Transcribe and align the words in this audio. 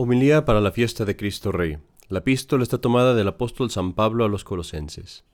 Homilía 0.00 0.44
para 0.44 0.60
la 0.60 0.70
fiesta 0.70 1.04
de 1.04 1.16
Cristo 1.16 1.50
Rey. 1.50 1.78
La 2.08 2.20
epístola 2.20 2.62
está 2.62 2.80
tomada 2.80 3.16
del 3.16 3.26
apóstol 3.26 3.68
San 3.68 3.94
Pablo 3.94 4.24
a 4.24 4.28
los 4.28 4.44
colosenses. 4.44 5.24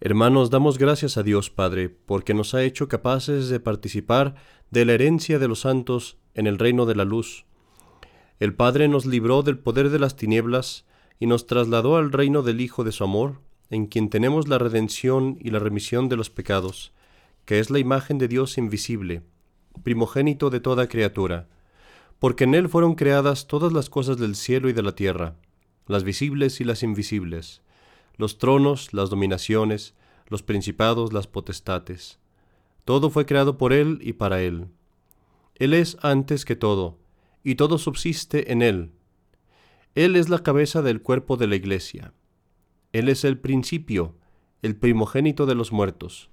Hermanos, 0.00 0.50
damos 0.50 0.76
gracias 0.76 1.16
a 1.16 1.22
Dios 1.22 1.48
Padre, 1.48 1.88
porque 1.88 2.34
nos 2.34 2.52
ha 2.52 2.62
hecho 2.62 2.88
capaces 2.88 3.48
de 3.48 3.60
participar 3.60 4.34
de 4.70 4.84
la 4.84 4.92
herencia 4.92 5.38
de 5.38 5.48
los 5.48 5.60
santos 5.60 6.18
en 6.34 6.46
el 6.46 6.58
reino 6.58 6.84
de 6.84 6.94
la 6.94 7.06
luz. 7.06 7.46
El 8.38 8.52
Padre 8.52 8.86
nos 8.86 9.06
libró 9.06 9.42
del 9.42 9.58
poder 9.58 9.88
de 9.88 9.98
las 9.98 10.14
tinieblas 10.14 10.84
y 11.18 11.26
nos 11.26 11.46
trasladó 11.46 11.96
al 11.96 12.12
reino 12.12 12.42
del 12.42 12.60
Hijo 12.60 12.84
de 12.84 12.92
su 12.92 13.02
amor, 13.02 13.40
en 13.70 13.86
quien 13.86 14.10
tenemos 14.10 14.46
la 14.46 14.58
redención 14.58 15.38
y 15.40 15.52
la 15.52 15.58
remisión 15.58 16.10
de 16.10 16.16
los 16.16 16.28
pecados, 16.28 16.92
que 17.46 17.60
es 17.60 17.70
la 17.70 17.78
imagen 17.78 18.18
de 18.18 18.28
Dios 18.28 18.58
invisible, 18.58 19.22
primogénito 19.82 20.50
de 20.50 20.60
toda 20.60 20.86
criatura 20.86 21.48
porque 22.18 22.44
en 22.44 22.54
él 22.54 22.68
fueron 22.68 22.94
creadas 22.94 23.46
todas 23.46 23.72
las 23.72 23.90
cosas 23.90 24.16
del 24.16 24.34
cielo 24.34 24.68
y 24.68 24.72
de 24.72 24.82
la 24.82 24.94
tierra, 24.94 25.36
las 25.86 26.04
visibles 26.04 26.60
y 26.60 26.64
las 26.64 26.82
invisibles, 26.82 27.62
los 28.16 28.38
tronos, 28.38 28.92
las 28.92 29.10
dominaciones, 29.10 29.94
los 30.28 30.42
principados, 30.42 31.12
las 31.12 31.26
potestades. 31.26 32.18
Todo 32.84 33.10
fue 33.10 33.26
creado 33.26 33.58
por 33.58 33.72
él 33.72 33.98
y 34.02 34.14
para 34.14 34.40
él. 34.40 34.68
Él 35.56 35.74
es 35.74 35.96
antes 36.02 36.44
que 36.44 36.56
todo, 36.56 36.98
y 37.42 37.56
todo 37.56 37.78
subsiste 37.78 38.52
en 38.52 38.62
él. 38.62 38.92
Él 39.94 40.16
es 40.16 40.28
la 40.28 40.42
cabeza 40.42 40.82
del 40.82 41.02
cuerpo 41.02 41.36
de 41.36 41.46
la 41.46 41.56
iglesia. 41.56 42.14
Él 42.92 43.08
es 43.08 43.24
el 43.24 43.38
principio, 43.38 44.16
el 44.62 44.76
primogénito 44.76 45.46
de 45.46 45.54
los 45.54 45.72
muertos, 45.72 46.30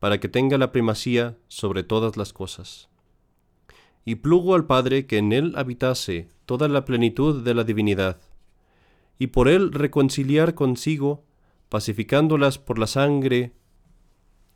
para 0.00 0.20
que 0.20 0.28
tenga 0.28 0.58
la 0.58 0.70
primacía 0.70 1.38
sobre 1.48 1.82
todas 1.82 2.16
las 2.16 2.32
cosas 2.32 2.89
y 4.04 4.16
plugo 4.16 4.54
al 4.54 4.66
Padre 4.66 5.06
que 5.06 5.18
en 5.18 5.32
él 5.32 5.54
habitase 5.56 6.28
toda 6.46 6.68
la 6.68 6.84
plenitud 6.84 7.42
de 7.42 7.54
la 7.54 7.64
divinidad, 7.64 8.20
y 9.18 9.28
por 9.28 9.48
él 9.48 9.72
reconciliar 9.72 10.54
consigo, 10.54 11.24
pacificándolas 11.68 12.58
por 12.58 12.78
la 12.78 12.86
sangre 12.86 13.52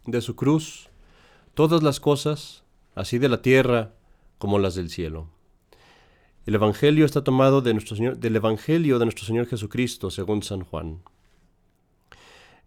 de 0.06 0.20
su 0.20 0.36
cruz, 0.36 0.88
todas 1.54 1.82
las 1.82 2.00
cosas, 2.00 2.64
así 2.94 3.18
de 3.18 3.28
la 3.28 3.42
tierra 3.42 3.94
como 4.38 4.58
las 4.58 4.74
del 4.74 4.90
cielo. 4.90 5.28
El 6.46 6.56
Evangelio 6.56 7.06
está 7.06 7.24
tomado 7.24 7.62
de 7.62 7.72
nuestro 7.72 7.96
Señor, 7.96 8.18
del 8.18 8.36
Evangelio 8.36 8.98
de 8.98 9.06
nuestro 9.06 9.24
Señor 9.24 9.46
Jesucristo, 9.46 10.10
según 10.10 10.42
San 10.42 10.62
Juan. 10.62 11.02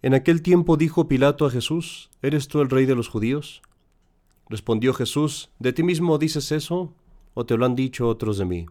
En 0.01 0.13
aquel 0.13 0.41
tiempo 0.41 0.77
dijo 0.77 1.07
Pilato 1.07 1.45
a 1.45 1.51
Jesús, 1.51 2.09
¿Eres 2.21 2.47
tú 2.47 2.61
el 2.61 2.69
rey 2.69 2.85
de 2.85 2.95
los 2.95 3.07
judíos? 3.07 3.61
Respondió 4.49 4.93
Jesús, 4.93 5.49
¿de 5.59 5.73
ti 5.73 5.83
mismo 5.83 6.17
dices 6.17 6.51
eso 6.51 6.93
o 7.33 7.45
te 7.45 7.57
lo 7.57 7.65
han 7.65 7.75
dicho 7.75 8.07
otros 8.07 8.37
de 8.37 8.45
mí? 8.45 8.65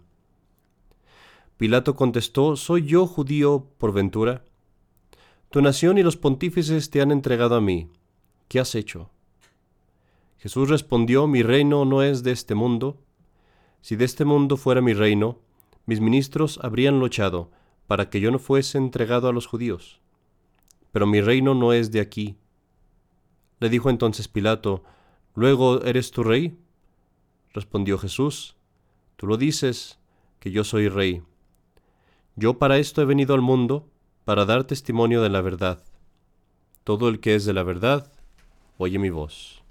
Pilato 1.58 1.94
contestó, 1.94 2.56
¿soy 2.56 2.86
yo 2.86 3.06
judío 3.06 3.66
por 3.78 3.92
ventura? 3.92 4.44
Tu 5.50 5.62
nación 5.62 5.98
y 5.98 6.02
los 6.02 6.16
pontífices 6.16 6.91
te 6.91 7.00
han 7.00 7.10
entregado 7.10 7.55
a 7.55 7.60
mí. 7.60 7.88
¿Qué 8.48 8.60
has 8.60 8.74
hecho? 8.74 9.10
Jesús 10.38 10.68
respondió, 10.68 11.27
mi 11.27 11.42
reino 11.42 11.84
no 11.84 12.02
es 12.02 12.22
de 12.22 12.33
este 12.33 12.55
mundo. 12.55 12.98
Si 13.80 13.96
de 13.96 14.05
este 14.05 14.24
mundo 14.24 14.56
fuera 14.56 14.80
mi 14.80 14.92
reino, 14.92 15.38
mis 15.86 16.00
ministros 16.00 16.58
habrían 16.62 16.98
luchado 16.98 17.50
para 17.86 18.11
que 18.11 18.20
yo 18.20 18.30
no 18.30 18.38
fuese 18.38 18.78
entregado 18.78 19.28
a 19.28 19.33
los 19.33 19.46
judíos. 19.46 20.00
Pero 20.92 21.06
mi 21.06 21.20
reino 21.20 21.55
no 21.55 21.72
es 21.72 21.92
de 21.92 22.00
aquí. 22.00 22.36
Le 23.61 23.68
dijo 23.68 23.88
entonces 23.88 24.28
Pilato, 24.28 24.83
Luego, 25.37 25.83
¿eres 25.84 26.12
tu 26.12 26.25
rey? 26.25 26.56
Respondió 27.53 27.98
Jesús, 27.98 28.56
tú 29.17 29.27
lo 29.27 29.37
dices, 29.37 29.98
que 30.41 30.51
yo 30.51 30.65
soy 30.65 30.89
rey. 30.89 31.23
Yo 32.37 32.59
para 32.59 32.79
esto 32.79 33.03
he 33.03 33.05
venido 33.05 33.34
al 33.34 33.42
mundo, 33.42 33.87
para 34.25 34.47
dar 34.47 34.64
testimonio 34.64 35.20
de 35.20 35.29
la 35.29 35.42
verdad. 35.42 35.84
Todo 36.84 37.11
el 37.11 37.20
que 37.20 37.35
es 37.35 37.45
de 37.45 37.52
la 37.52 37.64
verdad, 37.64 38.11
oye 38.79 38.98
mi 38.98 39.11
voz. 39.11 39.63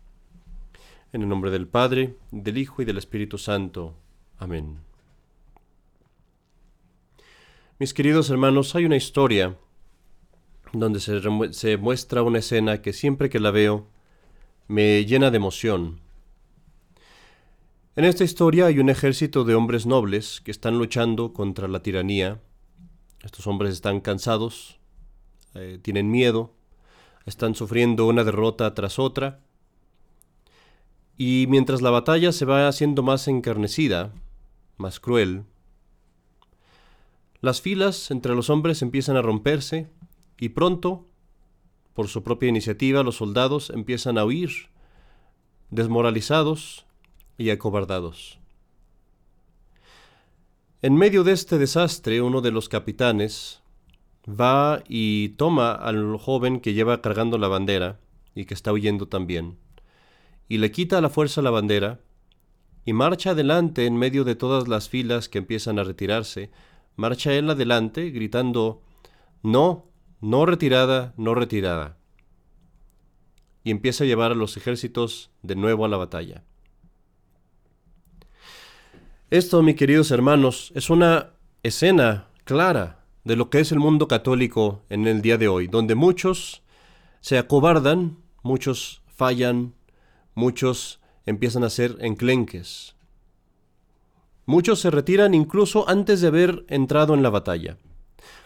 En 1.12 1.24
el 1.24 1.30
nombre 1.30 1.50
del 1.50 1.68
Padre, 1.68 2.16
del 2.30 2.60
Hijo 2.60 2.84
y 2.84 2.86
del 2.86 3.00
Espíritu 3.00 3.40
Santo. 3.40 3.96
Amén. 4.38 4.78
Mis 7.80 7.96
queridos 7.96 8.30
hermanos, 8.30 8.76
hay 8.76 8.86
una 8.86 8.98
historia 8.98 9.58
donde 10.74 11.00
se, 11.00 11.22
se 11.54 11.78
muestra 11.78 12.22
una 12.22 12.38
escena 12.38 12.84
que 12.84 12.94
siempre 12.94 13.30
que 13.30 13.40
la 13.40 13.50
veo 13.50 13.95
me 14.68 15.06
llena 15.06 15.32
de 15.32 15.38
emoción. 15.38 16.00
En 17.96 18.04
esta 18.04 18.24
historia 18.24 18.66
hay 18.66 18.80
un 18.80 18.90
ejército 18.90 19.44
de 19.44 19.56
hombres 19.56 19.86
nobles 19.86 20.42
que 20.42 20.52
están 20.52 20.78
luchando 20.78 21.34
contra 21.34 21.68
la 21.68 21.82
tiranía. 21.82 22.42
Estos 23.24 23.48
hombres 23.48 23.74
están 23.74 24.02
cansados, 24.02 24.80
eh, 25.54 25.80
tienen 25.82 26.12
miedo, 26.12 26.54
están 27.26 27.56
sufriendo 27.56 28.06
una 28.08 28.24
derrota 28.24 28.74
tras 28.74 29.00
otra. 29.00 29.40
Y 31.18 31.46
mientras 31.48 31.82
la 31.82 31.92
batalla 31.92 32.32
se 32.32 32.46
va 32.46 32.68
haciendo 32.68 33.02
más 33.02 33.28
encarnecida, 33.28 34.12
más 34.78 35.00
cruel, 35.00 35.46
las 37.40 37.62
filas 37.62 38.12
entre 38.12 38.36
los 38.36 38.50
hombres 38.50 38.82
empiezan 38.82 39.16
a 39.16 39.22
romperse 39.22 39.90
y 40.38 40.50
pronto 40.50 41.08
por 41.96 42.10
su 42.10 42.24
propia 42.24 42.50
iniciativa, 42.50 43.04
los 43.04 43.16
soldados 43.16 43.72
empiezan 43.72 44.18
a 44.18 44.26
huir, 44.26 44.52
desmoralizados 45.72 46.86
y 47.38 47.50
acobardados. 47.50 48.38
En 50.82 50.96
medio 50.96 51.24
de 51.24 51.32
este 51.32 51.58
desastre, 51.58 52.22
uno 52.22 52.42
de 52.42 52.52
los 52.52 52.68
capitanes 52.70 53.64
va 54.28 54.84
y 54.90 55.30
toma 55.30 55.72
al 55.72 56.18
joven 56.18 56.60
que 56.60 56.74
lleva 56.74 57.02
cargando 57.02 57.38
la 57.38 57.48
bandera 57.48 58.00
y 58.36 58.44
que 58.44 58.54
está 58.54 58.74
huyendo 58.74 59.08
también, 59.08 59.58
y 60.50 60.58
le 60.58 60.72
quita 60.72 60.98
a 60.98 61.02
la 61.02 61.10
fuerza 61.10 61.42
la 61.42 61.50
bandera, 61.50 62.02
y 62.84 62.92
marcha 62.92 63.32
adelante 63.32 63.86
en 63.86 63.96
medio 63.96 64.26
de 64.26 64.36
todas 64.36 64.68
las 64.68 64.90
filas 64.90 65.30
que 65.30 65.38
empiezan 65.38 65.80
a 65.80 65.86
retirarse, 65.86 66.52
marcha 66.98 67.34
él 67.34 67.50
adelante 67.50 68.10
gritando, 68.10 68.84
No, 69.42 69.86
no 70.26 70.48
retirada, 70.48 71.14
no 71.18 71.36
retirada. 71.36 71.98
Y 73.64 73.70
empieza 73.70 74.04
a 74.04 74.08
llevar 74.08 74.32
a 74.32 74.36
los 74.36 74.58
ejércitos 74.58 75.30
de 75.44 75.56
nuevo 75.56 75.86
a 75.86 75.88
la 75.88 75.98
batalla. 75.98 76.44
Esto, 79.30 79.62
mis 79.62 79.76
queridos 79.76 80.10
hermanos, 80.10 80.72
es 80.74 80.90
una 80.90 81.34
escena 81.62 82.30
clara 82.44 83.06
de 83.24 83.36
lo 83.36 83.52
que 83.52 83.60
es 83.60 83.72
el 83.72 83.78
mundo 83.78 84.08
católico 84.08 84.82
en 84.90 85.06
el 85.06 85.22
día 85.22 85.38
de 85.38 85.48
hoy, 85.48 85.68
donde 85.68 85.94
muchos 85.94 86.64
se 87.22 87.38
acobardan, 87.38 88.18
muchos 88.42 89.04
fallan, 89.06 89.76
muchos 90.34 91.02
empiezan 91.28 91.64
a 91.64 91.70
ser 91.70 91.98
enclenques. 92.00 92.96
Muchos 94.48 94.80
se 94.80 94.90
retiran 94.90 95.36
incluso 95.36 95.88
antes 95.88 96.20
de 96.22 96.30
haber 96.30 96.66
entrado 96.68 97.14
en 97.14 97.22
la 97.22 97.30
batalla. 97.30 97.78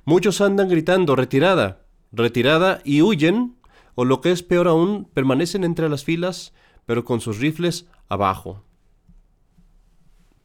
Muchos 0.06 0.42
andan 0.42 0.70
gritando 0.70 1.16
retirada, 1.16 1.86
retirada 2.12 2.82
y 2.84 3.02
huyen, 3.02 3.58
o 3.96 4.06
lo 4.06 4.22
que 4.22 4.32
es 4.32 4.44
peor 4.44 4.68
aún, 4.68 5.06
permanecen 5.14 5.64
entre 5.64 5.90
las 5.90 6.04
filas, 6.04 6.54
pero 6.86 7.06
con 7.06 7.22
sus 7.22 7.40
rifles 7.40 7.88
abajo, 8.08 8.64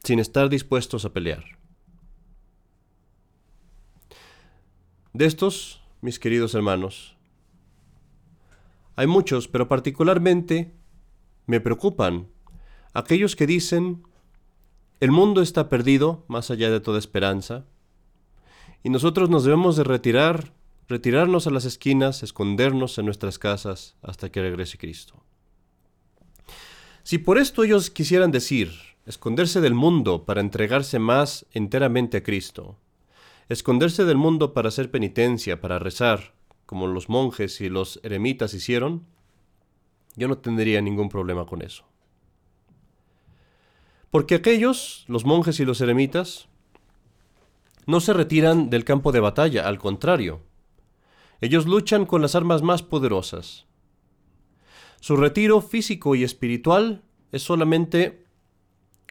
sin 0.03 0.19
estar 0.19 0.49
dispuestos 0.49 1.05
a 1.05 1.13
pelear. 1.13 1.43
De 5.13 5.25
estos, 5.25 5.81
mis 6.01 6.19
queridos 6.19 6.53
hermanos, 6.55 7.15
hay 8.95 9.07
muchos, 9.07 9.47
pero 9.47 9.67
particularmente 9.67 10.73
me 11.47 11.59
preocupan 11.59 12.27
aquellos 12.93 13.35
que 13.35 13.47
dicen, 13.47 14.03
el 14.99 15.11
mundo 15.11 15.41
está 15.41 15.69
perdido 15.69 16.25
más 16.27 16.51
allá 16.51 16.69
de 16.69 16.79
toda 16.79 16.99
esperanza, 16.99 17.65
y 18.85 18.89
nosotros 18.91 19.31
nos 19.31 19.43
debemos 19.43 19.77
de 19.77 19.83
retirar, 19.83 20.53
retirarnos 20.87 21.47
a 21.47 21.49
las 21.49 21.65
esquinas, 21.65 22.21
escondernos 22.21 22.99
en 22.99 23.05
nuestras 23.05 23.39
casas 23.39 23.95
hasta 24.03 24.31
que 24.31 24.43
regrese 24.43 24.77
Cristo. 24.77 25.23
Si 27.01 27.17
por 27.17 27.39
esto 27.39 27.63
ellos 27.63 27.89
quisieran 27.89 28.29
decir, 28.29 28.73
esconderse 29.07 29.59
del 29.59 29.73
mundo 29.73 30.23
para 30.25 30.39
entregarse 30.39 30.99
más 30.99 31.47
enteramente 31.51 32.17
a 32.17 32.23
Cristo, 32.23 32.77
esconderse 33.49 34.05
del 34.05 34.17
mundo 34.17 34.53
para 34.53 34.67
hacer 34.67 34.91
penitencia, 34.91 35.59
para 35.59 35.79
rezar, 35.79 36.35
como 36.67 36.85
los 36.85 37.09
monjes 37.09 37.61
y 37.61 37.69
los 37.69 37.99
eremitas 38.03 38.53
hicieron, 38.53 39.07
yo 40.15 40.27
no 40.27 40.37
tendría 40.37 40.79
ningún 40.83 41.09
problema 41.09 41.47
con 41.47 41.63
eso. 41.63 41.85
Porque 44.11 44.35
aquellos, 44.35 45.05
los 45.07 45.25
monjes 45.25 45.59
y 45.59 45.65
los 45.65 45.81
eremitas, 45.81 46.49
no 47.85 47.99
se 47.99 48.13
retiran 48.13 48.69
del 48.69 48.83
campo 48.83 49.11
de 49.11 49.19
batalla, 49.19 49.67
al 49.67 49.77
contrario. 49.77 50.41
Ellos 51.41 51.65
luchan 51.65 52.05
con 52.05 52.21
las 52.21 52.35
armas 52.35 52.61
más 52.61 52.81
poderosas. 52.81 53.65
Su 54.99 55.17
retiro 55.17 55.61
físico 55.61 56.15
y 56.15 56.23
espiritual 56.23 57.03
es 57.31 57.43
solamente 57.43 58.25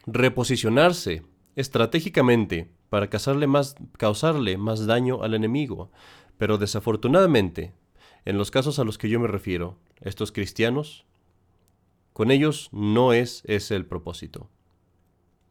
reposicionarse 0.06 1.22
estratégicamente 1.56 2.70
para 2.88 3.08
causarle 3.08 3.46
más, 3.46 3.76
causarle 3.96 4.56
más 4.56 4.86
daño 4.86 5.22
al 5.22 5.34
enemigo. 5.34 5.90
Pero 6.38 6.58
desafortunadamente, 6.58 7.72
en 8.24 8.38
los 8.38 8.50
casos 8.50 8.78
a 8.78 8.84
los 8.84 8.98
que 8.98 9.08
yo 9.08 9.20
me 9.20 9.28
refiero, 9.28 9.78
estos 10.00 10.32
cristianos, 10.32 11.04
con 12.12 12.30
ellos 12.30 12.68
no 12.72 13.12
es 13.12 13.42
ese 13.46 13.76
el 13.76 13.86
propósito. 13.86 14.48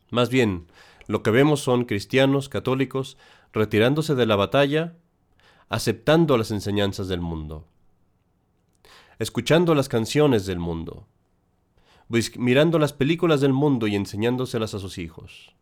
Más 0.10 0.30
bien, 0.30 0.68
lo 1.08 1.24
que 1.24 1.32
vemos 1.32 1.62
son 1.62 1.86
cristianos 1.86 2.50
católicos 2.50 3.18
retirándose 3.52 4.16
de 4.16 4.26
la 4.26 4.36
batalla, 4.36 4.98
aceptando 5.70 6.38
las 6.38 6.52
enseñanzas 6.52 7.08
del 7.08 7.22
mundo, 7.22 7.68
escuchando 9.20 9.76
las 9.76 9.90
canciones 9.90 10.46
del 10.46 10.60
mundo, 10.60 11.08
mirando 12.38 12.80
las 12.80 12.94
películas 12.94 13.42
del 13.42 13.54
mundo 13.54 13.88
y 13.88 13.96
enseñándoselas 13.96 14.74
a 14.74 14.80
sus 14.80 14.98
hijos, 14.98 15.56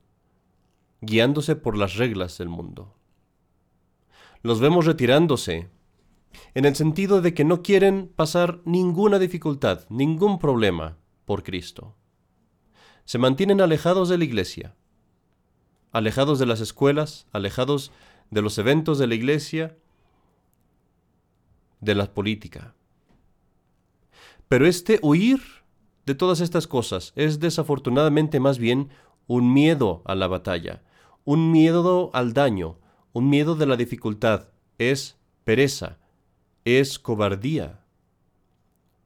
guiándose 1.01 1.55
por 1.55 1.77
las 1.77 1.95
reglas 1.95 2.37
del 2.37 2.49
mundo. 2.49 2.95
Los 4.43 4.59
vemos 4.59 4.85
retirándose, 4.85 5.69
en 6.53 6.65
el 6.65 6.75
sentido 6.75 7.21
de 7.21 7.33
que 7.33 7.43
no 7.43 7.61
quieren 7.61 8.11
pasar 8.15 8.61
ninguna 8.65 9.19
dificultad, 9.19 9.85
ningún 9.89 10.39
problema 10.39 10.97
por 11.25 11.43
Cristo. 11.43 11.95
Se 13.05 13.17
mantienen 13.17 13.61
alejados 13.61 14.09
de 14.09 14.17
la 14.17 14.23
iglesia, 14.23 14.75
alejados 15.91 16.39
de 16.39 16.45
las 16.45 16.61
escuelas, 16.61 17.27
alejados 17.31 17.91
de 18.29 18.41
los 18.41 18.57
eventos 18.57 18.97
de 18.97 19.07
la 19.07 19.15
iglesia, 19.15 19.77
de 21.81 21.95
la 21.95 22.13
política. 22.13 22.73
Pero 24.47 24.65
este 24.65 24.99
huir 25.01 25.41
de 26.05 26.15
todas 26.15 26.41
estas 26.41 26.67
cosas 26.67 27.13
es 27.15 27.39
desafortunadamente 27.39 28.39
más 28.39 28.57
bien 28.57 28.89
un 29.27 29.53
miedo 29.53 30.01
a 30.05 30.15
la 30.15 30.27
batalla, 30.27 30.83
un 31.23 31.51
miedo 31.51 32.09
al 32.13 32.33
daño, 32.33 32.77
un 33.13 33.29
miedo 33.29 33.55
de 33.55 33.65
la 33.65 33.75
dificultad, 33.75 34.47
es 34.77 35.17
pereza, 35.43 35.97
es 36.65 36.99
cobardía. 36.99 37.81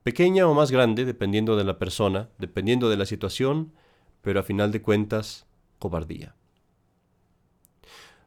Pequeña 0.04 0.48
o 0.48 0.54
más 0.54 0.72
grande, 0.72 1.06
dependiendo 1.06 1.56
de 1.56 1.64
la 1.64 1.80
persona, 1.80 2.30
dependiendo 2.38 2.90
de 2.90 2.98
la 2.98 3.06
situación, 3.06 3.74
pero 4.22 4.40
a 4.40 4.44
final 4.44 4.72
de 4.72 4.82
cuentas, 4.82 5.48
cobardía. 5.80 6.36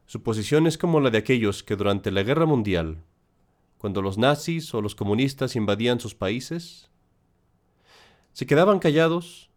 Su 0.09 0.23
posición 0.23 0.65
es 0.65 0.79
como 0.79 1.01
la 1.01 1.11
de 1.11 1.19
aquellos 1.19 1.61
que 1.61 1.75
durante 1.75 2.09
la 2.09 2.23
Guerra 2.23 2.47
Mundial, 2.47 3.03
cuando 3.77 4.01
los 4.01 4.17
nazis 4.17 4.73
o 4.73 4.81
los 4.81 4.95
comunistas 4.95 5.55
invadían 5.55 5.99
sus 5.99 6.15
países, 6.15 6.89
se 8.33 8.47
quedaban 8.47 8.79
callados, 8.79 9.51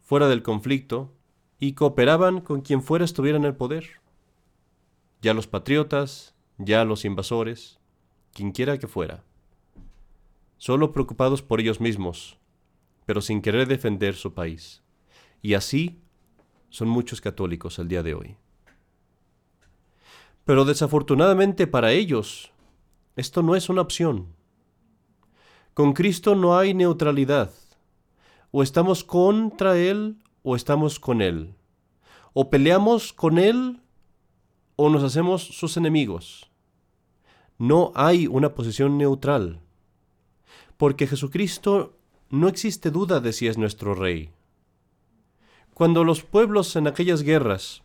fuera 0.00 0.26
del 0.26 0.42
conflicto, 0.42 1.12
y 1.60 1.74
cooperaban 1.74 2.40
con 2.40 2.62
quien 2.62 2.82
fuera 2.82 3.04
estuviera 3.04 3.36
en 3.36 3.44
el 3.44 3.54
poder. 3.54 4.00
Ya 5.20 5.34
los 5.34 5.46
patriotas, 5.46 6.34
ya 6.56 6.86
los 6.86 7.04
invasores, 7.04 7.78
quienquiera 8.32 8.78
que 8.78 8.86
fuera. 8.86 9.24
Solo 10.56 10.90
preocupados 10.90 11.42
por 11.42 11.60
ellos 11.60 11.82
mismos, 11.82 12.38
pero 13.04 13.20
sin 13.20 13.42
querer 13.42 13.68
defender 13.68 14.14
su 14.14 14.32
país. 14.32 14.82
Y 15.42 15.52
así 15.52 16.00
son 16.70 16.88
muchos 16.88 17.20
católicos 17.20 17.78
el 17.78 17.88
día 17.88 18.02
de 18.02 18.14
hoy. 18.14 18.38
Pero 20.48 20.64
desafortunadamente 20.64 21.66
para 21.66 21.92
ellos, 21.92 22.52
esto 23.16 23.42
no 23.42 23.54
es 23.54 23.68
una 23.68 23.82
opción. 23.82 24.28
Con 25.74 25.92
Cristo 25.92 26.34
no 26.34 26.56
hay 26.56 26.72
neutralidad. 26.72 27.52
O 28.50 28.62
estamos 28.62 29.04
contra 29.04 29.76
Él 29.76 30.16
o 30.42 30.56
estamos 30.56 31.00
con 31.00 31.20
Él. 31.20 31.54
O 32.32 32.48
peleamos 32.48 33.12
con 33.12 33.36
Él 33.36 33.82
o 34.76 34.88
nos 34.88 35.02
hacemos 35.02 35.42
sus 35.42 35.76
enemigos. 35.76 36.50
No 37.58 37.92
hay 37.94 38.26
una 38.26 38.54
posición 38.54 38.96
neutral. 38.96 39.60
Porque 40.78 41.06
Jesucristo 41.06 41.98
no 42.30 42.48
existe 42.48 42.90
duda 42.90 43.20
de 43.20 43.34
si 43.34 43.48
es 43.48 43.58
nuestro 43.58 43.94
Rey. 43.94 44.30
Cuando 45.74 46.04
los 46.04 46.22
pueblos 46.22 46.74
en 46.74 46.86
aquellas 46.86 47.20
guerras 47.20 47.82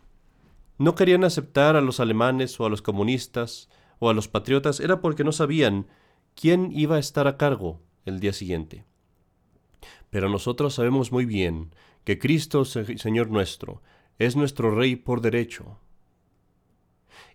no 0.78 0.94
querían 0.94 1.24
aceptar 1.24 1.76
a 1.76 1.80
los 1.80 2.00
alemanes 2.00 2.58
o 2.58 2.66
a 2.66 2.70
los 2.70 2.82
comunistas 2.82 3.68
o 3.98 4.10
a 4.10 4.14
los 4.14 4.28
patriotas 4.28 4.80
era 4.80 5.00
porque 5.00 5.24
no 5.24 5.32
sabían 5.32 5.86
quién 6.34 6.70
iba 6.72 6.96
a 6.96 7.00
estar 7.00 7.26
a 7.26 7.36
cargo 7.36 7.80
el 8.04 8.20
día 8.20 8.32
siguiente. 8.32 8.84
Pero 10.10 10.28
nosotros 10.28 10.74
sabemos 10.74 11.12
muy 11.12 11.24
bien 11.24 11.74
que 12.04 12.18
Cristo, 12.18 12.64
Señor 12.64 13.30
nuestro, 13.30 13.82
es 14.18 14.36
nuestro 14.36 14.74
Rey 14.74 14.96
por 14.96 15.20
derecho. 15.20 15.78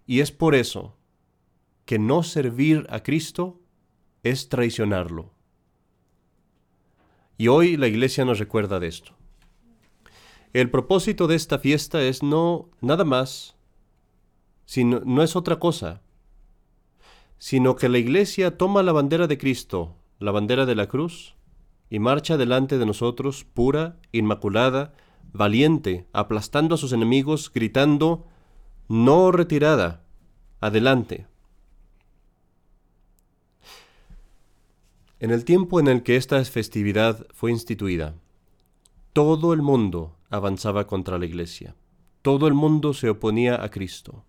Y 0.05 0.21
es 0.21 0.31
por 0.31 0.55
eso 0.55 0.95
que 1.85 1.99
no 1.99 2.23
servir 2.23 2.85
a 2.89 3.03
Cristo 3.03 3.61
es 4.23 4.49
traicionarlo. 4.49 5.33
Y 7.37 7.47
hoy 7.47 7.77
la 7.77 7.87
Iglesia 7.87 8.25
nos 8.25 8.39
recuerda 8.39 8.79
de 8.79 8.87
esto. 8.87 9.18
El 10.51 10.71
propósito 10.71 11.27
de 11.27 11.35
esta 11.35 11.59
fiesta 11.59 12.01
es 12.01 12.23
no 12.23 12.69
nada 12.81 13.03
más, 13.03 13.55
sino, 14.65 14.99
no 15.05 15.21
es 15.21 15.35
otra 15.35 15.59
cosa, 15.59 16.01
sino 17.37 17.75
que 17.75 17.87
la 17.87 17.99
Iglesia 17.99 18.57
toma 18.57 18.81
la 18.81 18.91
bandera 18.91 19.27
de 19.27 19.37
Cristo, 19.37 19.95
la 20.17 20.31
bandera 20.31 20.65
de 20.65 20.73
la 20.73 20.87
cruz, 20.87 21.35
y 21.91 21.99
marcha 21.99 22.35
delante 22.35 22.79
de 22.79 22.85
nosotros 22.87 23.45
pura, 23.45 23.97
inmaculada, 24.11 24.93
valiente, 25.33 26.07
aplastando 26.13 26.75
a 26.75 26.77
sus 26.79 26.93
enemigos, 26.93 27.51
gritando, 27.53 28.25
no 28.87 29.31
retirada, 29.31 30.03
adelante. 30.61 31.27
En 35.19 35.29
el 35.29 35.45
tiempo 35.45 35.79
en 35.79 35.87
el 35.87 36.01
que 36.01 36.15
esta 36.15 36.43
festividad 36.45 37.27
fue 37.33 37.51
instituida, 37.51 38.15
todo 39.13 39.53
el 39.53 39.61
mundo 39.61 40.15
avanzaba 40.29 40.87
contra 40.87 41.17
la 41.17 41.25
Iglesia, 41.25 41.75
todo 42.21 42.47
el 42.47 42.53
mundo 42.53 42.93
se 42.93 43.09
oponía 43.09 43.63
a 43.63 43.69
Cristo. 43.69 44.25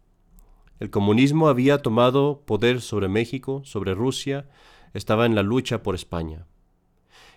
El 0.78 0.90
comunismo 0.90 1.48
había 1.48 1.82
tomado 1.82 2.42
poder 2.46 2.80
sobre 2.80 3.08
México, 3.08 3.62
sobre 3.64 3.94
Rusia, 3.94 4.48
estaba 4.94 5.26
en 5.26 5.34
la 5.34 5.42
lucha 5.42 5.82
por 5.82 5.94
España 5.94 6.46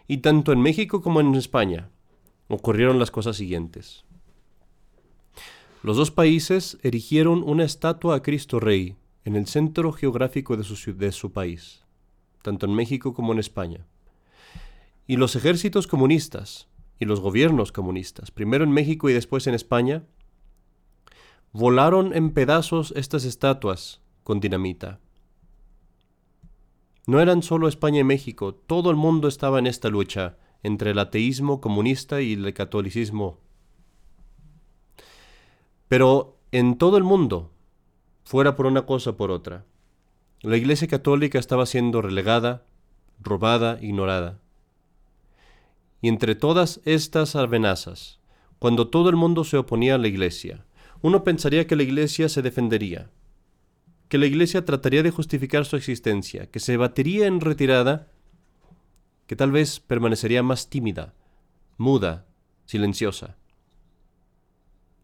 y 0.07 0.17
tanto 0.17 0.51
en 0.51 0.61
México 0.61 1.01
como 1.01 1.21
en 1.21 1.35
España 1.35 1.89
ocurrieron 2.47 2.99
las 2.99 3.11
cosas 3.11 3.37
siguientes. 3.37 4.05
Los 5.81 5.97
dos 5.97 6.11
países 6.11 6.77
erigieron 6.81 7.43
una 7.43 7.63
estatua 7.63 8.15
a 8.15 8.21
Cristo 8.21 8.59
Rey 8.59 8.95
en 9.25 9.35
el 9.35 9.47
centro 9.47 9.91
geográfico 9.91 10.57
de 10.57 10.63
su, 10.63 10.95
de 10.95 11.11
su 11.11 11.31
país, 11.31 11.83
tanto 12.41 12.65
en 12.65 12.75
México 12.75 13.13
como 13.13 13.33
en 13.33 13.39
España. 13.39 13.85
Y 15.07 15.17
los 15.17 15.35
ejércitos 15.35 15.87
comunistas 15.87 16.67
y 17.03 17.05
los 17.05 17.19
gobiernos 17.19 17.71
comunistas, 17.71 18.31
primero 18.31 18.63
en 18.63 18.71
México 18.71 19.09
y 19.09 19.13
después 19.13 19.45
en 19.47 19.53
España, 19.53 20.03
volaron 21.51 22.15
en 22.15 22.31
pedazos 22.31 22.93
estas 22.95 23.25
estatuas 23.25 24.01
con 24.23 24.39
dinamita. 24.39 24.99
No 27.05 27.19
eran 27.19 27.43
solo 27.43 27.67
España 27.67 27.99
y 27.99 28.03
México, 28.03 28.55
todo 28.55 28.89
el 28.89 28.95
mundo 28.95 29.27
estaba 29.27 29.59
en 29.59 29.67
esta 29.67 29.89
lucha 29.89 30.37
entre 30.63 30.91
el 30.91 30.99
ateísmo 30.99 31.61
comunista 31.61 32.21
y 32.21 32.33
el 32.33 32.53
catolicismo. 32.53 33.39
Pero 35.89 36.39
en 36.51 36.77
todo 36.77 36.97
el 36.97 37.03
mundo, 37.03 37.51
fuera 38.23 38.55
por 38.55 38.65
una 38.65 38.85
cosa 38.85 39.11
o 39.11 39.17
por 39.17 39.29
otra, 39.29 39.65
la 40.41 40.57
Iglesia 40.57 40.87
Católica 40.87 41.39
estaba 41.39 41.65
siendo 41.65 42.01
relegada, 42.01 42.65
robada, 43.19 43.77
ignorada. 43.81 44.39
Y 46.03 46.09
entre 46.09 46.35
todas 46.35 46.81
estas 46.83 47.33
amenazas, 47.37 48.19
cuando 48.59 48.89
todo 48.89 49.09
el 49.09 49.15
mundo 49.15 49.45
se 49.45 49.55
oponía 49.55 49.95
a 49.95 49.97
la 49.97 50.09
Iglesia, 50.09 50.65
uno 51.01 51.23
pensaría 51.23 51.65
que 51.65 51.77
la 51.77 51.83
Iglesia 51.83 52.27
se 52.27 52.41
defendería, 52.41 53.09
que 54.09 54.17
la 54.17 54.25
Iglesia 54.25 54.65
trataría 54.65 55.01
de 55.01 55.11
justificar 55.11 55.63
su 55.63 55.77
existencia, 55.77 56.51
que 56.51 56.59
se 56.59 56.75
batería 56.75 57.25
en 57.25 57.39
retirada, 57.39 58.11
que 59.27 59.37
tal 59.37 59.53
vez 59.53 59.79
permanecería 59.79 60.43
más 60.43 60.69
tímida, 60.69 61.13
muda, 61.77 62.25
silenciosa. 62.65 63.37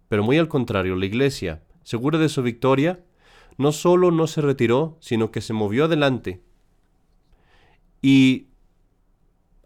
Pero 0.10 0.22
muy 0.22 0.38
al 0.38 0.50
contrario, 0.50 0.98
la 0.98 1.06
Iglesia, 1.06 1.64
segura 1.84 2.20
de 2.20 2.28
su 2.28 2.44
victoria, 2.44 3.06
no 3.58 3.72
solo 3.72 4.12
no 4.12 4.28
se 4.28 4.42
retiró, 4.42 4.98
sino 5.00 5.32
que 5.32 5.40
se 5.40 5.54
movió 5.54 5.86
adelante 5.86 6.42
y 8.02 8.49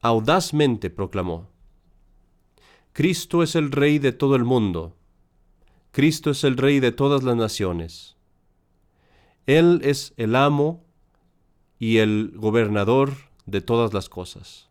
audazmente 0.04 0.90
proclamó, 0.90 1.50
Cristo 2.92 3.42
es 3.42 3.56
el 3.56 3.72
Rey 3.72 3.98
de 4.00 4.12
todo 4.12 4.36
el 4.36 4.44
mundo, 4.44 4.96
Cristo 5.92 6.30
es 6.30 6.44
el 6.44 6.58
Rey 6.58 6.80
de 6.80 6.92
todas 6.92 7.24
las 7.24 7.36
naciones. 7.36 8.18
Él 9.46 9.82
es 9.84 10.14
el 10.18 10.36
amo 10.36 10.84
y 11.80 11.98
el 11.98 12.34
gobernador 12.36 13.14
de 13.46 13.62
todas 13.62 13.94
las 13.94 14.10
cosas. 14.10 14.70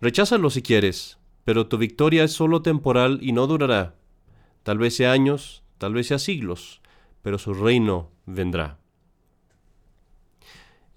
Recházalo 0.00 0.50
si 0.50 0.60
quieres, 0.62 1.18
pero 1.44 1.66
tu 1.66 1.78
victoria 1.78 2.22
es 2.24 2.32
solo 2.32 2.60
temporal 2.62 3.18
y 3.22 3.32
no 3.32 3.46
durará. 3.46 3.94
Tal 4.62 4.78
vez 4.78 4.94
sea 4.96 5.12
años, 5.12 5.62
tal 5.78 5.94
vez 5.94 6.08
sea 6.08 6.18
siglos, 6.18 6.82
pero 7.22 7.38
su 7.38 7.54
reino 7.54 8.10
vendrá. 8.26 8.78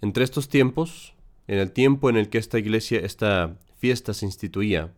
Entre 0.02 0.24
estos 0.24 0.50
tiempos, 0.50 1.14
en 1.50 1.58
el 1.58 1.72
tiempo 1.72 2.12
en 2.12 2.16
el 2.16 2.30
que 2.30 2.38
esta 2.38 2.60
iglesia, 2.60 3.00
esta 3.00 3.58
fiesta 3.76 4.14
se 4.14 4.28
instituía, 4.28 4.94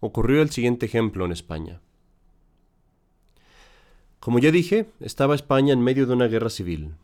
ocurrió 0.00 0.42
el 0.42 0.50
siguiente 0.50 0.84
ejemplo 0.84 1.24
en 1.24 1.32
España. 1.32 1.80
Como 4.20 4.38
ya 4.38 4.50
dije, 4.50 4.90
estaba 5.00 5.34
España 5.34 5.72
en 5.72 5.80
medio 5.80 6.04
de 6.04 6.12
una 6.12 6.26
guerra 6.26 6.50
civil, 6.50 6.96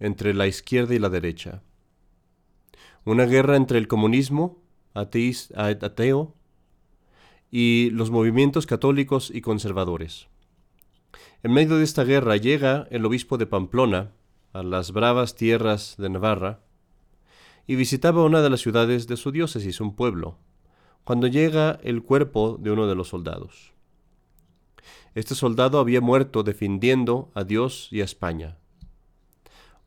entre 0.00 0.34
la 0.34 0.46
izquierda 0.46 0.94
y 0.94 0.98
la 0.98 1.08
derecha. 1.08 1.62
Una 3.06 3.24
guerra 3.24 3.56
entre 3.56 3.78
el 3.78 3.88
comunismo, 3.88 4.62
ateo, 4.92 6.34
y 7.50 7.88
los 7.88 8.10
movimientos 8.10 8.66
católicos 8.66 9.30
y 9.34 9.40
conservadores. 9.40 10.28
En 11.42 11.54
medio 11.54 11.78
de 11.78 11.84
esta 11.84 12.04
guerra 12.04 12.36
llega 12.36 12.86
el 12.90 13.06
obispo 13.06 13.38
de 13.38 13.46
Pamplona 13.46 14.12
a 14.52 14.62
las 14.62 14.92
bravas 14.92 15.36
tierras 15.36 15.94
de 15.96 16.10
Navarra 16.10 16.60
y 17.70 17.76
visitaba 17.76 18.24
una 18.24 18.42
de 18.42 18.50
las 18.50 18.62
ciudades 18.62 19.06
de 19.06 19.16
su 19.16 19.30
diócesis, 19.30 19.80
un 19.80 19.94
pueblo, 19.94 20.38
cuando 21.04 21.28
llega 21.28 21.78
el 21.84 22.02
cuerpo 22.02 22.58
de 22.60 22.72
uno 22.72 22.88
de 22.88 22.96
los 22.96 23.10
soldados. 23.10 23.74
Este 25.14 25.36
soldado 25.36 25.78
había 25.78 26.00
muerto 26.00 26.42
defendiendo 26.42 27.30
a 27.32 27.44
Dios 27.44 27.86
y 27.92 28.00
a 28.00 28.04
España. 28.04 28.58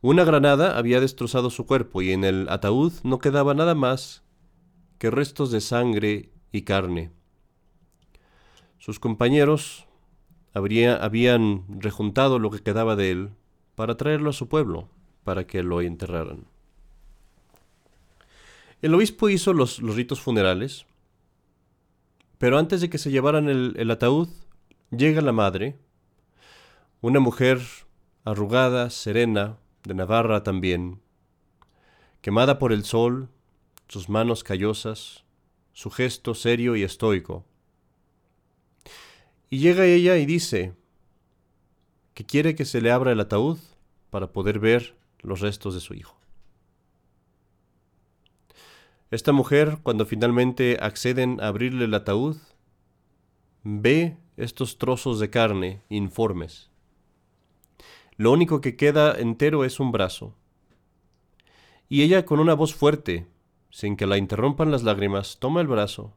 Una 0.00 0.24
granada 0.24 0.78
había 0.78 0.98
destrozado 0.98 1.50
su 1.50 1.66
cuerpo 1.66 2.00
y 2.00 2.12
en 2.12 2.24
el 2.24 2.48
ataúd 2.48 2.94
no 3.02 3.18
quedaba 3.18 3.52
nada 3.52 3.74
más 3.74 4.24
que 4.96 5.10
restos 5.10 5.50
de 5.50 5.60
sangre 5.60 6.32
y 6.52 6.62
carne. 6.62 7.12
Sus 8.78 8.98
compañeros 8.98 9.84
habían 10.54 11.66
rejuntado 11.68 12.38
lo 12.38 12.50
que 12.50 12.62
quedaba 12.62 12.96
de 12.96 13.10
él 13.10 13.30
para 13.74 13.98
traerlo 13.98 14.30
a 14.30 14.32
su 14.32 14.48
pueblo, 14.48 14.88
para 15.22 15.46
que 15.46 15.62
lo 15.62 15.82
enterraran. 15.82 16.53
El 18.84 18.92
obispo 18.92 19.30
hizo 19.30 19.54
los, 19.54 19.78
ritos 19.78 20.20
funerales, 20.20 20.84
pero 22.36 22.58
antes 22.58 22.82
de 22.82 22.90
que 22.90 22.98
se 22.98 23.10
llevaran 23.10 23.48
el, 23.48 23.90
ataúd, 23.90 24.28
llega 24.90 25.22
la 25.22 25.32
madre, 25.32 25.78
una 27.00 27.18
mujer 27.18 27.62
arrugada, 28.26 28.90
serena, 28.90 29.56
de 29.84 29.94
Navarra 29.94 30.42
también, 30.42 31.00
quemada 32.20 32.58
por 32.58 32.74
el 32.74 32.84
sol, 32.84 33.30
sus 33.88 34.10
manos 34.10 34.44
callosas, 34.44 35.24
su 35.72 35.88
gesto 35.88 36.34
serio 36.34 36.76
y 36.76 36.82
estoico. 36.82 37.46
Y 39.48 39.60
llega 39.60 39.86
ella 39.86 40.18
y 40.18 40.26
dice 40.26 40.74
que 42.12 42.26
quiere 42.26 42.54
que 42.54 42.66
se 42.66 42.82
le 42.82 42.90
abra 42.90 43.12
el 43.12 43.20
ataúd 43.20 43.56
para 44.10 44.30
poder 44.30 44.58
ver 44.58 44.94
los 45.22 45.40
restos 45.40 45.72
de 45.72 45.80
su 45.80 45.94
hijo. 45.94 46.23
Esta 49.10 49.32
mujer, 49.32 49.78
cuando 49.82 50.06
finalmente 50.06 50.78
acceden 50.80 51.40
a 51.40 51.48
abrirle 51.48 51.84
el 51.84 51.94
ataúd, 51.94 52.36
ve 53.62 54.16
estos 54.36 54.78
trozos 54.78 55.20
de 55.20 55.30
carne 55.30 55.82
informes. 55.88 56.70
Lo 58.16 58.32
único 58.32 58.60
que 58.60 58.76
queda 58.76 59.18
entero 59.18 59.64
es 59.64 59.80
un 59.80 59.92
brazo. 59.92 60.34
Y 61.88 62.02
ella 62.02 62.24
con 62.24 62.40
una 62.40 62.54
voz 62.54 62.74
fuerte, 62.74 63.26
sin 63.70 63.96
que 63.96 64.06
la 64.06 64.18
interrumpan 64.18 64.70
las 64.70 64.82
lágrimas, 64.82 65.38
toma 65.38 65.60
el 65.60 65.66
brazo, 65.66 66.14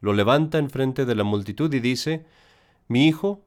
lo 0.00 0.12
levanta 0.12 0.58
enfrente 0.58 1.04
de 1.04 1.14
la 1.14 1.24
multitud 1.24 1.72
y 1.72 1.80
dice, 1.80 2.26
Mi 2.88 3.06
hijo, 3.06 3.44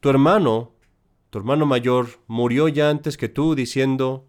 tu 0.00 0.10
hermano, 0.10 0.72
tu 1.30 1.38
hermano 1.38 1.66
mayor, 1.66 2.20
murió 2.26 2.68
ya 2.68 2.90
antes 2.90 3.16
que 3.16 3.28
tú 3.28 3.54
diciendo, 3.54 4.26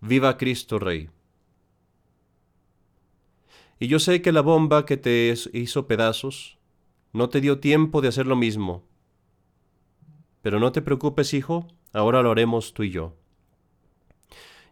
Viva 0.00 0.36
Cristo 0.36 0.78
Rey. 0.78 1.10
Y 3.78 3.86
yo 3.88 3.98
sé 3.98 4.22
que 4.22 4.32
la 4.32 4.40
bomba 4.40 4.84
que 4.84 4.96
te 4.96 5.32
hizo 5.52 5.86
pedazos 5.86 6.58
no 7.12 7.28
te 7.28 7.40
dio 7.40 7.60
tiempo 7.60 8.00
de 8.00 8.08
hacer 8.08 8.26
lo 8.26 8.36
mismo. 8.36 8.84
Pero 10.42 10.60
no 10.60 10.72
te 10.72 10.82
preocupes, 10.82 11.34
hijo, 11.34 11.68
ahora 11.92 12.22
lo 12.22 12.30
haremos 12.30 12.74
tú 12.74 12.82
y 12.82 12.90
yo. 12.90 13.16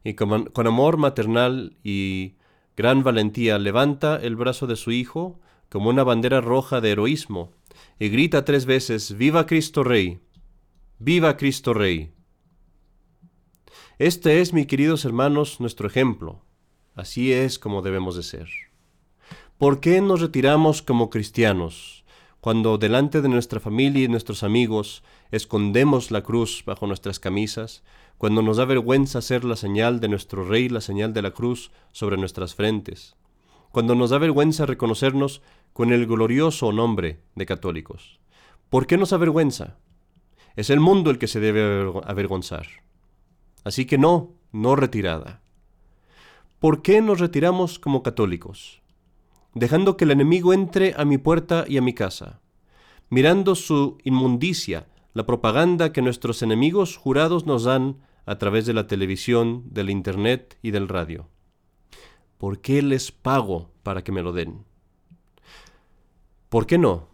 Y 0.05 0.15
con, 0.15 0.51
amor 0.67 0.97
maternal 0.97 1.77
y 1.83 2.37
gran 2.77 3.03
valentía 3.03 3.59
levanta 3.59 4.17
el 4.17 4.37
brazo 4.37 4.67
de 4.67 4.77
su 4.77 4.93
hijo 4.93 5.41
como 5.69 5.91
una 5.91 6.05
bandera 6.05 6.41
roja 6.41 6.81
de 6.81 6.93
heroísmo 6.93 7.53
y 7.99 8.09
grita 8.09 8.45
tres 8.45 8.67
veces, 8.67 9.17
Viva 9.17 9.47
Cristo 9.47 9.83
Rey, 9.83 10.21
viva 10.99 11.37
Cristo 11.37 11.75
Rey. 11.75 12.13
Este 13.99 14.41
es, 14.41 14.53
mis 14.53 14.67
queridos 14.67 15.05
hermanos, 15.05 15.59
nuestro 15.61 15.89
ejemplo. 15.89 16.45
Así 16.95 17.33
es 17.33 17.59
como 17.59 17.83
debemos 17.83 18.15
de 18.17 18.23
ser. 18.23 18.49
¿Por 19.59 19.81
qué 19.81 20.03
nos 20.03 20.21
retiramos 20.21 20.83
como 20.83 21.09
cristianos 21.09 22.05
cuando 22.43 22.77
delante 22.77 23.23
de 23.23 23.31
nuestra 23.31 23.59
familia 23.59 24.05
y 24.05 24.09
nuestros 24.09 24.43
amigos 24.43 25.03
escondemos 25.31 26.11
la 26.11 26.23
cruz 26.23 26.63
bajo 26.67 26.87
nuestras 26.87 27.19
camisas, 27.19 27.83
cuando 28.19 28.43
nos 28.43 28.59
da 28.59 28.67
vergüenza 28.67 29.21
hacer 29.21 29.45
la 29.45 29.57
señal 29.57 29.99
de 29.99 30.09
nuestro 30.09 30.47
Rey, 30.47 30.69
la 30.69 30.83
señal 30.83 31.15
de 31.15 31.23
la 31.23 31.31
cruz 31.31 31.71
sobre 31.91 32.19
nuestras 32.19 32.55
frentes, 32.55 33.17
cuando 33.73 33.95
nos 33.95 34.11
da 34.11 34.19
vergüenza 34.19 34.67
reconocernos 34.67 35.41
con 35.73 35.91
el 35.91 36.07
glorioso 36.07 36.71
nombre 36.71 37.23
de 37.35 37.47
católicos? 37.47 38.21
¿Por 38.69 38.87
qué 38.87 38.99
nos 38.99 39.15
avergüenza? 39.15 39.79
Es 40.55 40.69
el 40.69 40.81
mundo 40.81 41.11
el 41.11 41.19
que 41.19 41.29
se 41.29 41.41
debe 41.41 41.91
avergonzar. 42.05 42.67
Así 43.65 43.87
que 43.87 43.97
no, 43.97 44.35
no 44.53 44.77
retirada. 44.77 45.41
¿Por 46.59 46.83
qué 46.83 47.01
nos 47.01 47.21
retiramos 47.21 47.79
como 47.79 48.03
católicos? 48.03 48.83
Dejando 49.57 49.97
que 49.97 50.05
el 50.05 50.11
enemigo 50.11 50.53
entre 50.53 50.93
a 50.99 51.07
mi 51.07 51.17
puerta 51.17 51.65
y 51.67 51.79
a 51.79 51.81
mi 51.81 51.95
casa, 51.95 52.41
mirando 53.09 53.55
su 53.55 53.97
inmundicia, 54.05 54.87
la 55.15 55.25
propaganda 55.25 55.93
que 55.93 56.03
nuestros 56.03 56.43
enemigos 56.43 56.99
jurados 56.99 57.47
nos 57.47 57.65
dan 57.65 57.97
a 58.27 58.37
través 58.37 58.67
de 58.67 58.75
la 58.75 58.87
televisión, 58.87 59.65
del 59.71 59.89
Internet 59.89 60.59
y 60.61 60.73
del 60.73 60.89
radio. 60.89 61.31
¿Por 62.37 62.61
qué 62.61 62.83
les 62.83 63.13
pago 63.13 63.71
para 63.83 64.05
que 64.05 64.13
me 64.13 64.21
lo 64.21 64.35
den? 64.35 64.67
¿Por 66.51 66.67
qué 66.67 66.77
no? 66.77 67.09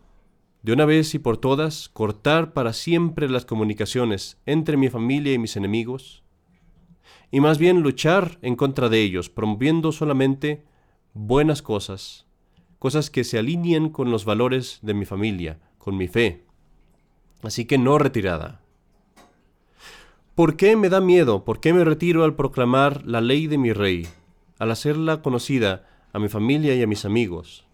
De 0.63 0.73
una 0.73 0.85
vez 0.85 1.15
y 1.15 1.21
por 1.21 1.37
todas, 1.37 1.89
cortar 1.91 2.55
para 2.55 2.73
siempre 2.73 3.31
las 3.31 3.45
comunicaciones 3.45 4.37
entre 4.47 4.77
mi 4.77 4.89
familia 4.89 5.33
y 5.33 5.39
mis 5.39 5.57
enemigos, 5.57 6.25
y 7.31 7.39
más 7.39 7.59
bien 7.59 7.83
luchar 7.83 8.41
en 8.43 8.57
contra 8.57 8.89
de 8.89 9.01
ellos, 9.01 9.31
promoviendo 9.31 9.93
solamente 9.93 10.65
buenas 11.15 11.63
cosas 11.63 12.27
cosas 12.83 13.11
que 13.11 13.23
se 13.23 13.39
alineen 13.39 13.91
con 13.91 14.11
los 14.11 14.25
valores 14.25 14.81
de 14.83 14.93
mi 14.93 15.05
familia, 15.05 15.61
con 15.79 15.97
mi 15.97 16.09
fe. 16.09 16.43
Así 17.41 17.65
que 17.65 17.79
no 17.79 17.97
retirada. 17.97 18.61
¿Por 20.35 20.57
qué 20.57 20.75
me 20.75 20.89
da 20.89 21.01
miedo? 21.01 21.45
¿Por 21.45 21.61
qué 21.61 21.73
me 21.73 21.85
retiro 21.85 22.25
al 22.25 22.35
proclamar 22.35 23.07
la 23.07 23.21
ley 23.21 23.47
de 23.47 23.57
mi 23.57 23.73
rey, 23.73 24.09
al 24.59 24.73
hacerla 24.73 25.23
conocida 25.23 25.89
a 26.12 26.19
mi 26.19 26.29
familia 26.29 26.75
y 26.75 26.83
a 26.83 26.89
mis 26.89 27.05
amigos? 27.05 27.65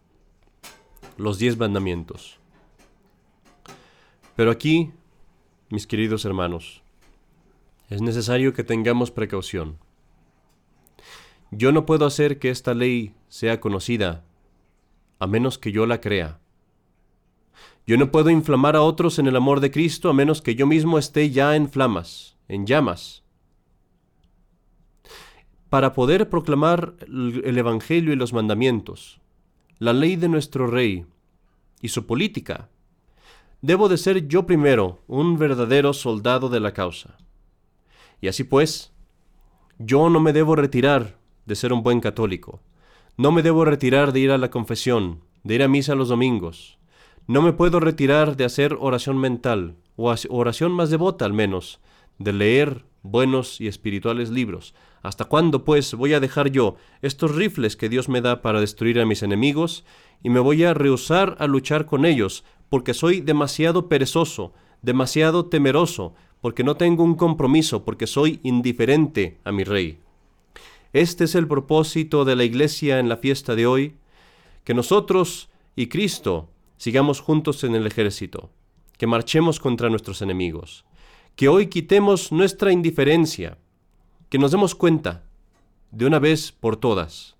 Los 1.16 1.38
diez 1.38 1.56
mandamientos. 1.56 2.38
Pero 4.36 4.50
aquí, 4.50 4.90
mis 5.70 5.86
queridos 5.86 6.26
hermanos, 6.26 6.82
es 7.88 8.02
necesario 8.02 8.52
que 8.52 8.62
tengamos 8.62 9.10
precaución. 9.10 9.78
Yo 11.50 11.72
no 11.72 11.86
puedo 11.86 12.04
hacer 12.04 12.38
que 12.38 12.50
esta 12.50 12.74
ley 12.74 13.14
sea 13.30 13.58
conocida 13.58 14.27
a 15.18 15.26
menos 15.26 15.58
que 15.58 15.72
yo 15.72 15.86
la 15.86 16.00
crea. 16.00 16.40
Yo 17.86 17.96
no 17.96 18.10
puedo 18.10 18.30
inflamar 18.30 18.76
a 18.76 18.82
otros 18.82 19.18
en 19.18 19.26
el 19.26 19.36
amor 19.36 19.60
de 19.60 19.70
Cristo 19.70 20.10
a 20.10 20.12
menos 20.12 20.42
que 20.42 20.54
yo 20.54 20.66
mismo 20.66 20.98
esté 20.98 21.30
ya 21.30 21.56
en 21.56 21.70
flamas, 21.70 22.36
en 22.46 22.66
llamas. 22.66 23.24
Para 25.70 25.92
poder 25.94 26.28
proclamar 26.28 26.94
el 27.00 27.56
Evangelio 27.56 28.12
y 28.12 28.16
los 28.16 28.32
mandamientos, 28.32 29.20
la 29.78 29.92
ley 29.92 30.16
de 30.16 30.28
nuestro 30.28 30.66
Rey 30.66 31.06
y 31.80 31.88
su 31.88 32.06
política, 32.06 32.68
debo 33.62 33.88
de 33.88 33.96
ser 33.96 34.28
yo 34.28 34.46
primero 34.46 35.02
un 35.06 35.38
verdadero 35.38 35.92
soldado 35.92 36.48
de 36.48 36.60
la 36.60 36.72
causa. 36.72 37.16
Y 38.20 38.28
así 38.28 38.44
pues, 38.44 38.92
yo 39.78 40.10
no 40.10 40.20
me 40.20 40.32
debo 40.32 40.56
retirar 40.56 41.18
de 41.46 41.54
ser 41.54 41.72
un 41.72 41.82
buen 41.82 42.00
católico, 42.00 42.60
no 43.18 43.32
me 43.32 43.42
debo 43.42 43.64
retirar 43.64 44.12
de 44.12 44.20
ir 44.20 44.30
a 44.30 44.38
la 44.38 44.48
confesión, 44.48 45.24
de 45.42 45.56
ir 45.56 45.64
a 45.64 45.68
misa 45.68 45.96
los 45.96 46.08
domingos. 46.08 46.78
No 47.26 47.42
me 47.42 47.52
puedo 47.52 47.80
retirar 47.80 48.36
de 48.36 48.44
hacer 48.44 48.76
oración 48.78 49.18
mental, 49.18 49.74
o 49.96 50.14
oración 50.28 50.70
más 50.70 50.88
devota 50.88 51.24
al 51.24 51.32
menos, 51.32 51.80
de 52.20 52.32
leer 52.32 52.84
buenos 53.02 53.60
y 53.60 53.66
espirituales 53.66 54.30
libros. 54.30 54.72
¿Hasta 55.02 55.24
cuándo, 55.24 55.64
pues, 55.64 55.94
voy 55.94 56.14
a 56.14 56.20
dejar 56.20 56.52
yo 56.52 56.76
estos 57.02 57.34
rifles 57.34 57.76
que 57.76 57.88
Dios 57.88 58.08
me 58.08 58.20
da 58.20 58.40
para 58.40 58.60
destruir 58.60 59.00
a 59.00 59.04
mis 59.04 59.24
enemigos 59.24 59.84
y 60.22 60.30
me 60.30 60.38
voy 60.38 60.62
a 60.62 60.72
rehusar 60.72 61.34
a 61.40 61.48
luchar 61.48 61.86
con 61.86 62.04
ellos, 62.04 62.44
porque 62.68 62.94
soy 62.94 63.20
demasiado 63.20 63.88
perezoso, 63.88 64.52
demasiado 64.80 65.46
temeroso, 65.46 66.14
porque 66.40 66.62
no 66.62 66.76
tengo 66.76 67.02
un 67.02 67.16
compromiso, 67.16 67.84
porque 67.84 68.06
soy 68.06 68.38
indiferente 68.44 69.40
a 69.42 69.50
mi 69.50 69.64
rey. 69.64 69.98
Este 70.92 71.24
es 71.24 71.34
el 71.34 71.46
propósito 71.46 72.24
de 72.24 72.36
la 72.36 72.44
iglesia 72.44 72.98
en 72.98 73.08
la 73.08 73.16
fiesta 73.16 73.54
de 73.54 73.66
hoy, 73.66 73.96
que 74.64 74.74
nosotros 74.74 75.48
y 75.76 75.88
Cristo 75.88 76.48
sigamos 76.76 77.20
juntos 77.20 77.64
en 77.64 77.74
el 77.74 77.86
ejército, 77.86 78.50
que 78.96 79.06
marchemos 79.06 79.60
contra 79.60 79.90
nuestros 79.90 80.22
enemigos, 80.22 80.84
que 81.36 81.48
hoy 81.48 81.66
quitemos 81.66 82.32
nuestra 82.32 82.72
indiferencia, 82.72 83.58
que 84.28 84.38
nos 84.38 84.50
demos 84.50 84.74
cuenta 84.74 85.24
de 85.90 86.06
una 86.06 86.18
vez 86.18 86.52
por 86.52 86.76
todas 86.76 87.38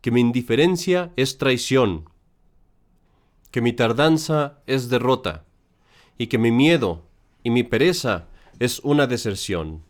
que 0.00 0.10
mi 0.10 0.20
indiferencia 0.20 1.12
es 1.16 1.38
traición, 1.38 2.08
que 3.50 3.60
mi 3.60 3.72
tardanza 3.72 4.60
es 4.66 4.88
derrota, 4.88 5.44
y 6.16 6.26
que 6.28 6.38
mi 6.38 6.50
miedo 6.50 7.02
y 7.42 7.50
mi 7.50 7.62
pereza 7.62 8.26
es 8.58 8.80
una 8.80 9.06
deserción. 9.06 9.82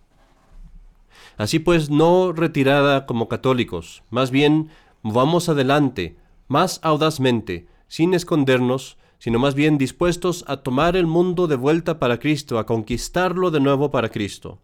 Así 1.38 1.60
pues, 1.60 1.88
no 1.88 2.32
retirada 2.32 3.06
como 3.06 3.28
católicos, 3.28 4.02
más 4.10 4.32
bien 4.32 4.70
vamos 5.04 5.48
adelante, 5.48 6.16
más 6.48 6.80
audazmente, 6.82 7.68
sin 7.86 8.12
escondernos, 8.12 8.98
sino 9.20 9.38
más 9.38 9.54
bien 9.54 9.78
dispuestos 9.78 10.44
a 10.48 10.58
tomar 10.58 10.96
el 10.96 11.06
mundo 11.06 11.46
de 11.46 11.54
vuelta 11.54 12.00
para 12.00 12.18
Cristo, 12.18 12.58
a 12.58 12.66
conquistarlo 12.66 13.52
de 13.52 13.60
nuevo 13.60 13.92
para 13.92 14.08
Cristo. 14.08 14.58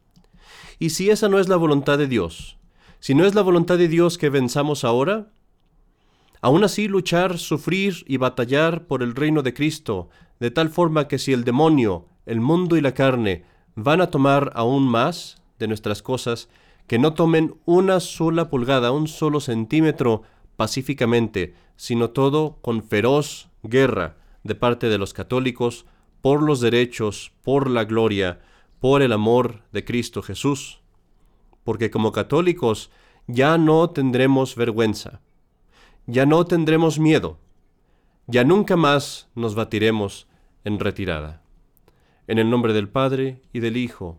Y 0.80 0.90
si 0.90 1.10
esa 1.10 1.28
no 1.28 1.38
es 1.38 1.48
la 1.48 1.56
voluntad 1.56 1.96
de 1.96 2.08
Dios, 2.08 2.58
si 2.98 3.14
no 3.14 3.24
es 3.24 3.36
la 3.36 3.42
voluntad 3.42 3.78
de 3.78 3.86
Dios 3.86 4.18
que 4.18 4.28
venzamos 4.28 4.82
ahora, 4.82 5.28
aún 6.40 6.64
así 6.64 6.88
luchar, 6.88 7.38
sufrir 7.38 8.04
y 8.08 8.16
batallar 8.16 8.88
por 8.88 9.04
el 9.04 9.14
reino 9.14 9.42
de 9.42 9.54
Cristo, 9.54 10.08
de 10.40 10.50
tal 10.50 10.70
forma 10.70 11.06
que 11.06 11.18
si 11.18 11.32
el 11.32 11.44
demonio, 11.44 12.06
el 12.26 12.40
mundo 12.40 12.76
y 12.76 12.80
la 12.80 12.94
carne 12.94 13.44
van 13.76 14.00
a 14.00 14.10
tomar 14.10 14.50
aún 14.56 14.88
más 14.88 15.43
de 15.64 15.68
nuestras 15.68 16.02
cosas, 16.02 16.50
que 16.86 16.98
no 16.98 17.14
tomen 17.14 17.54
una 17.64 17.98
sola 18.00 18.50
pulgada, 18.50 18.92
un 18.92 19.08
solo 19.08 19.40
centímetro 19.40 20.20
pacíficamente, 20.56 21.54
sino 21.76 22.10
todo 22.10 22.58
con 22.60 22.82
feroz 22.82 23.48
guerra 23.62 24.16
de 24.42 24.54
parte 24.54 24.90
de 24.90 24.98
los 24.98 25.14
católicos 25.14 25.86
por 26.20 26.42
los 26.42 26.60
derechos, 26.60 27.32
por 27.42 27.70
la 27.70 27.84
gloria, 27.84 28.42
por 28.78 29.00
el 29.00 29.12
amor 29.12 29.62
de 29.72 29.86
Cristo 29.86 30.20
Jesús. 30.20 30.82
Porque 31.64 31.90
como 31.90 32.12
católicos 32.12 32.90
ya 33.26 33.56
no 33.56 33.88
tendremos 33.88 34.54
vergüenza, 34.54 35.22
ya 36.06 36.26
no 36.26 36.44
tendremos 36.44 36.98
miedo, 36.98 37.38
ya 38.26 38.44
nunca 38.44 38.76
más 38.76 39.30
nos 39.34 39.54
batiremos 39.54 40.28
en 40.64 40.78
retirada. 40.78 41.40
En 42.26 42.38
el 42.38 42.50
nombre 42.50 42.74
del 42.74 42.90
Padre, 42.90 43.40
y 43.54 43.60
del 43.60 43.78
Hijo, 43.78 44.18